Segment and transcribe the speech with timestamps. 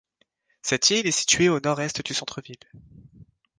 [0.63, 2.57] Cette île est située au nord-est du centre ville.